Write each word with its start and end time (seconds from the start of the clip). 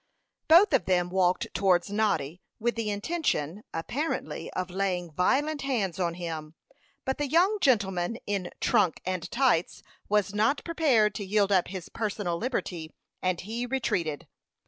Both 0.47 0.73
of 0.73 0.85
them 0.85 1.11
walked 1.11 1.53
towards 1.53 1.91
Noddy, 1.91 2.41
with 2.57 2.73
the 2.73 2.89
intention, 2.89 3.63
apparently, 3.71 4.51
of 4.53 4.71
laying 4.71 5.11
violent 5.11 5.61
hands 5.61 5.99
on 5.99 6.15
him; 6.15 6.55
but 7.05 7.19
the 7.19 7.27
young 7.27 7.59
gentleman 7.61 8.17
in 8.25 8.49
"trunk 8.59 8.99
and 9.05 9.29
tights" 9.29 9.83
was 10.09 10.33
not 10.33 10.63
prepared 10.63 11.13
to 11.13 11.23
yield 11.23 11.51
up 11.51 11.67
his 11.67 11.87
personal 11.87 12.37
liberty, 12.39 12.89
and 13.21 13.41
he 13.41 13.67
retreated. 13.67 14.27